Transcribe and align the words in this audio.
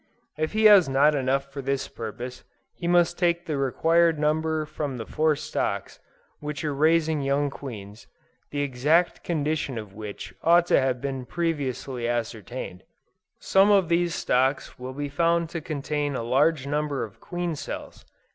If 0.35 0.53
he 0.53 0.65
has 0.65 0.89
not 0.89 1.13
enough 1.13 1.51
for 1.53 1.61
this 1.61 1.87
purpose, 1.87 2.43
he 2.73 2.87
must 2.87 3.19
take 3.19 3.45
the 3.45 3.55
required 3.55 4.17
number 4.17 4.65
from 4.65 4.97
the 4.97 5.05
four 5.05 5.35
stocks 5.35 5.99
which 6.39 6.65
are 6.65 6.73
raising 6.73 7.21
young 7.21 7.51
queens, 7.51 8.07
the 8.49 8.61
exact 8.61 9.23
condition 9.23 9.77
of 9.77 9.93
which 9.93 10.33
ought 10.41 10.65
to 10.73 10.81
have 10.81 11.01
been 11.01 11.27
previously 11.27 12.07
ascertained. 12.07 12.81
Some 13.41 13.69
of 13.69 13.89
these 13.89 14.15
stocks 14.15 14.79
will 14.79 14.93
be 14.93 15.07
found 15.07 15.49
to 15.49 15.61
contain 15.61 16.15
a 16.15 16.23
large 16.23 16.65
number 16.65 17.03
of 17.03 17.19
queen 17.19 17.55
cells. 17.55 18.03